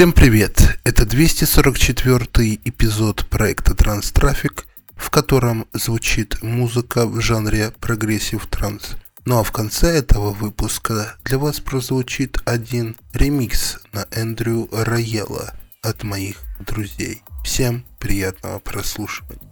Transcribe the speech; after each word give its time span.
Всем 0.00 0.14
привет! 0.14 0.78
Это 0.82 1.04
244 1.04 2.60
эпизод 2.64 3.26
проекта 3.26 3.74
Trance 3.74 4.10
Traffic, 4.12 4.64
в 4.96 5.10
котором 5.10 5.66
звучит 5.74 6.42
музыка 6.42 7.06
в 7.06 7.20
жанре 7.20 7.70
progressive 7.80 8.46
trance. 8.46 8.96
Ну 9.26 9.40
а 9.40 9.42
в 9.42 9.52
конце 9.52 9.88
этого 9.88 10.32
выпуска 10.32 11.18
для 11.24 11.36
вас 11.36 11.60
прозвучит 11.60 12.38
один 12.46 12.96
ремикс 13.12 13.78
на 13.92 14.06
Andrew 14.10 14.70
Rayel 14.72 15.39
а 15.39 15.52
от 15.82 16.02
моих 16.02 16.38
друзей. 16.66 17.22
Всем 17.44 17.84
приятного 17.98 18.58
прослушивания. 18.58 19.49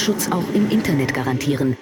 Datenschutz 0.00 0.32
auch 0.32 0.54
im 0.54 0.70
Internet 0.70 1.12
garantieren, 1.12 1.76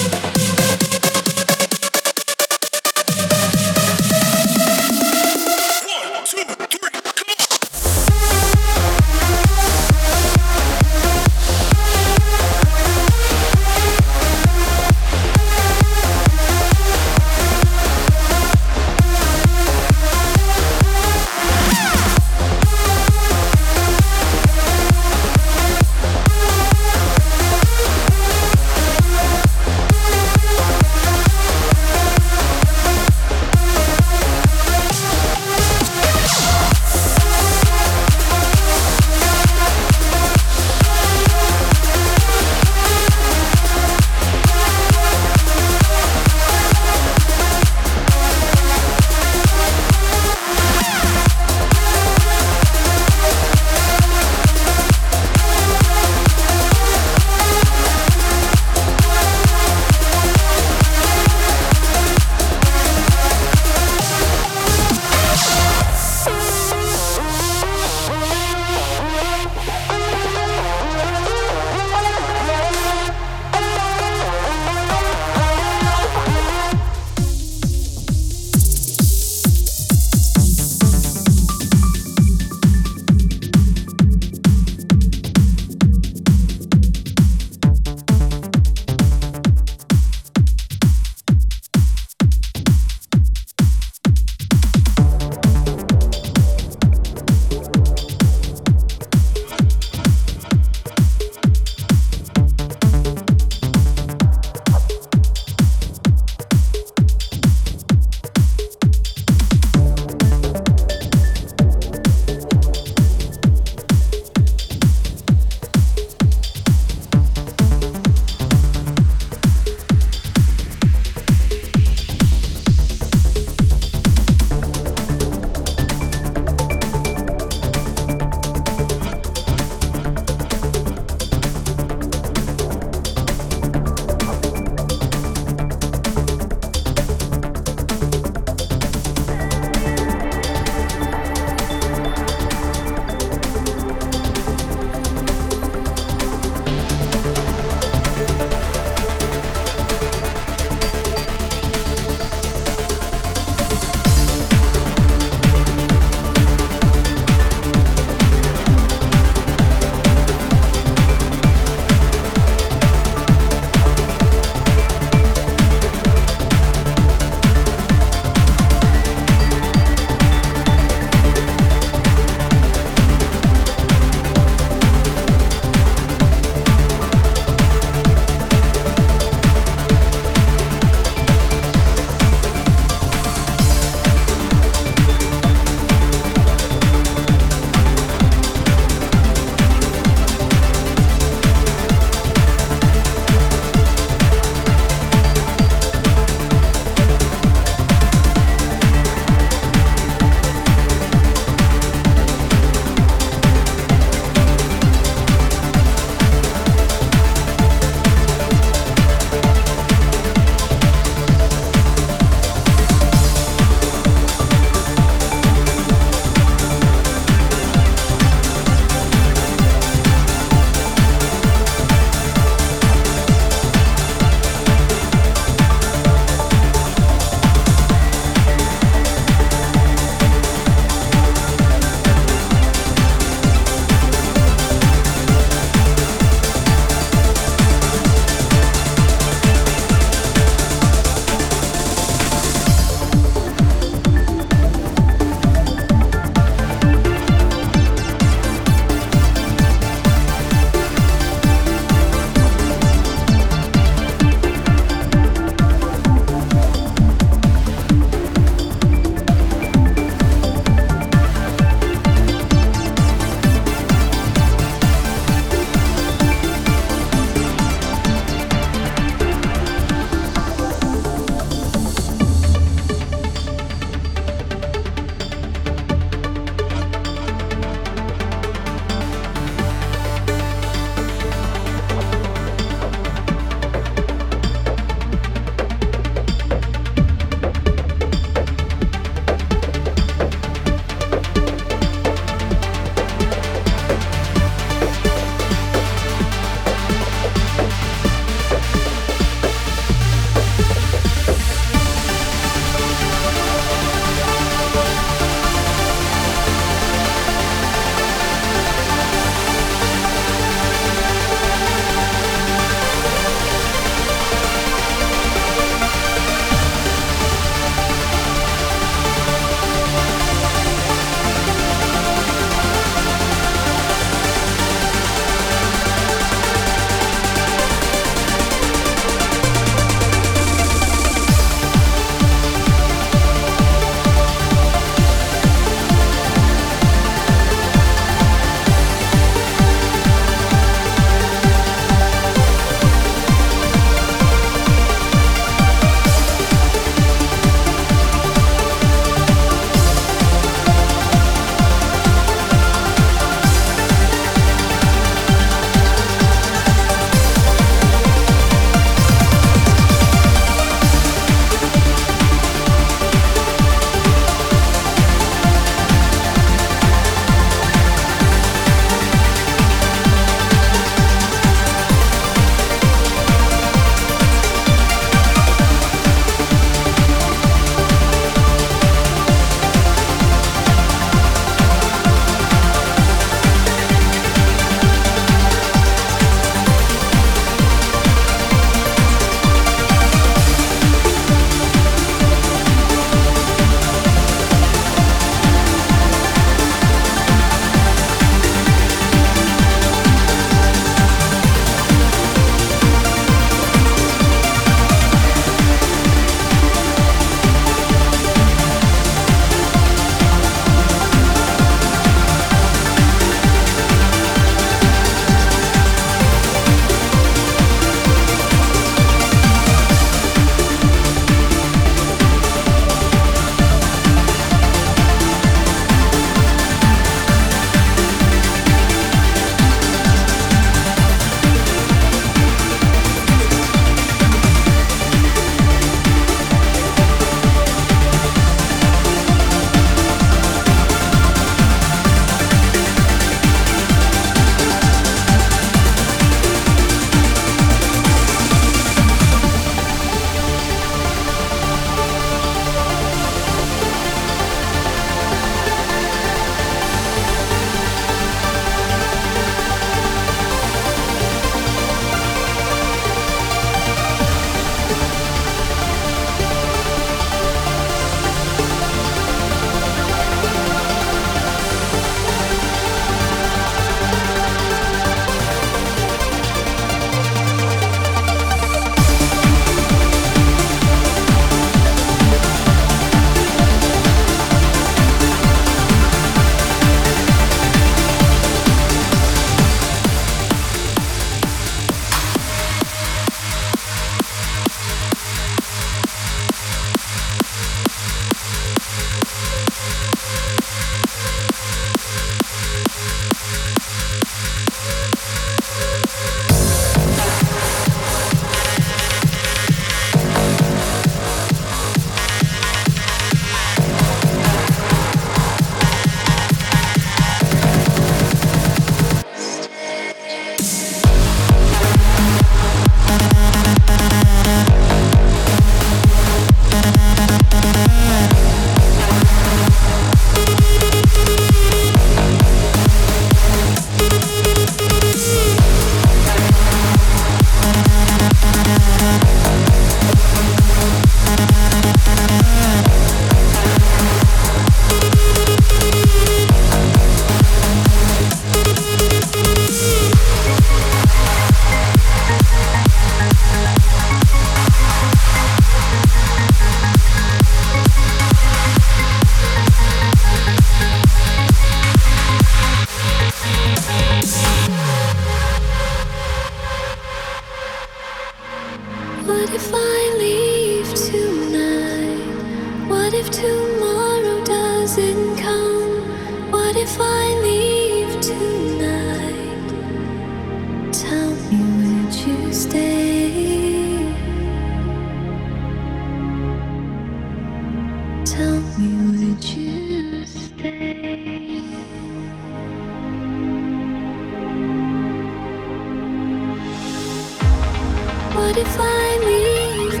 What 598.52 598.60
if 598.60 598.76
I 598.78 599.16
leave? 599.24 600.00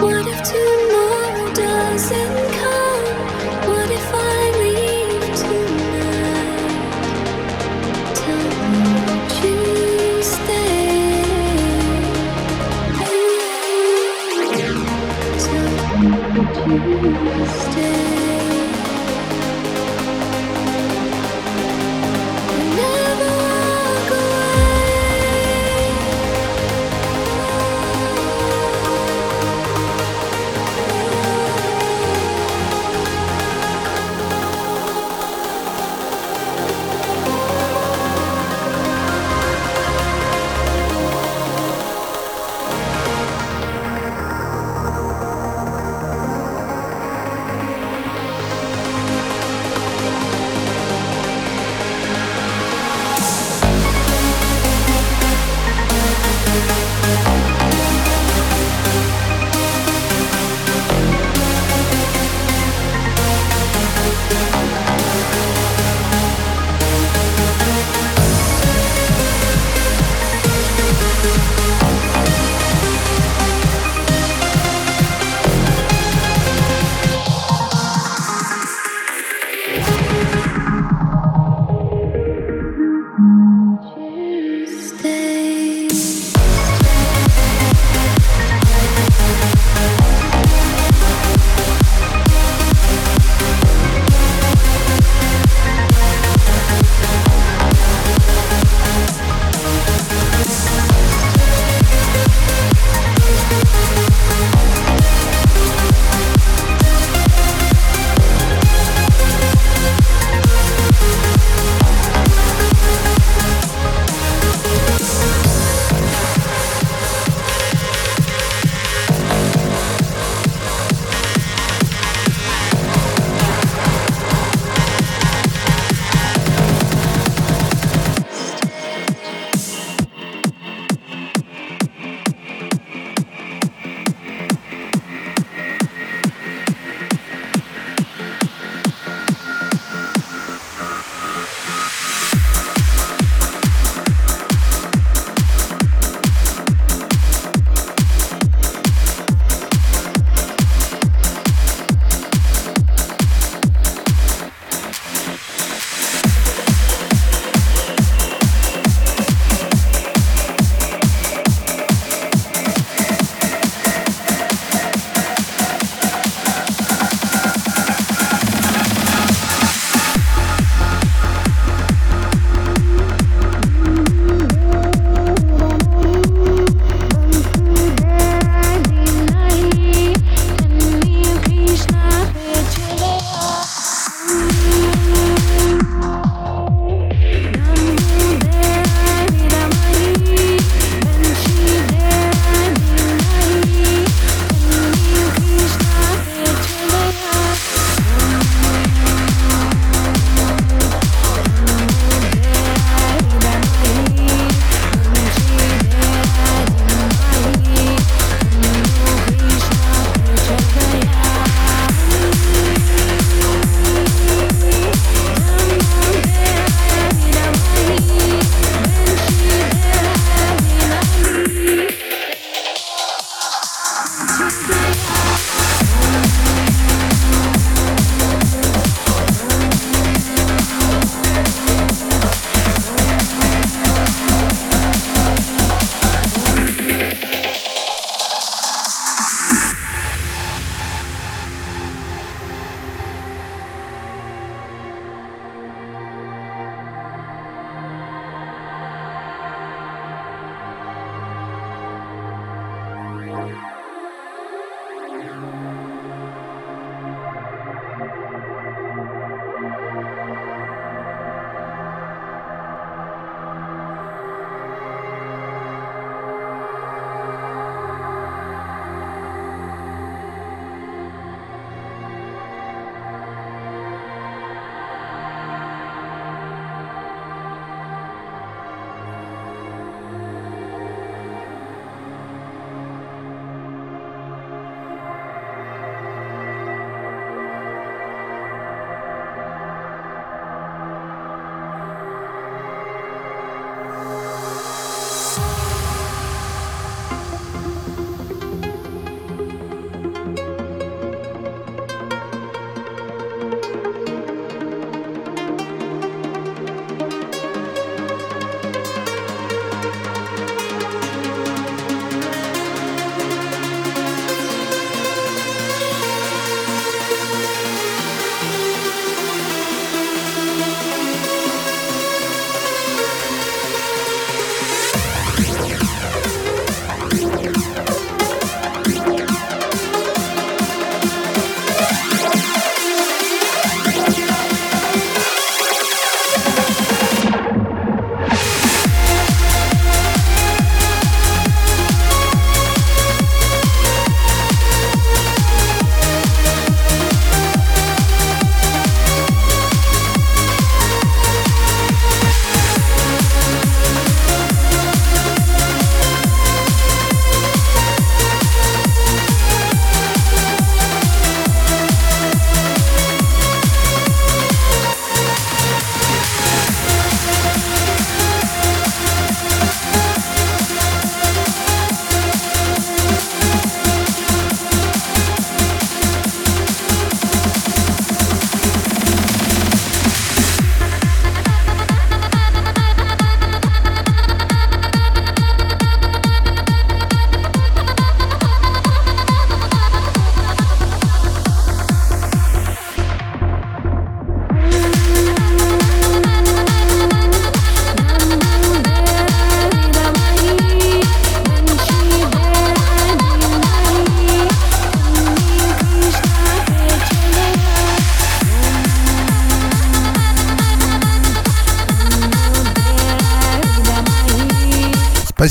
What 0.00 0.26
if 0.26 0.42
tomorrow 0.42 0.75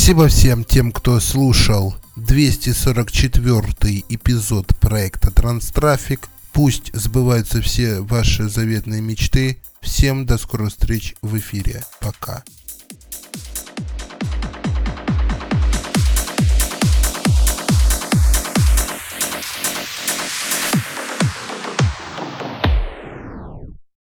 Спасибо 0.05 0.27
всем 0.27 0.63
тем, 0.63 0.91
кто 0.91 1.19
слушал 1.19 1.95
244 2.15 4.03
эпизод 4.07 4.67
проекта 4.79 5.31
Транстрафик. 5.31 6.29
Пусть 6.53 6.93
сбываются 6.93 7.59
все 7.63 8.01
ваши 8.01 8.47
заветные 8.47 9.01
мечты. 9.01 9.57
Всем 9.81 10.27
до 10.27 10.37
скорых 10.37 10.69
встреч 10.69 11.15
в 11.23 11.35
эфире. 11.39 11.83
Пока. 11.99 12.43